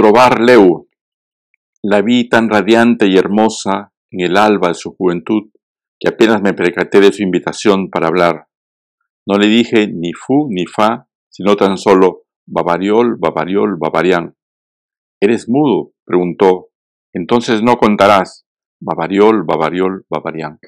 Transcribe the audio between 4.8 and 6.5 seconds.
juventud que apenas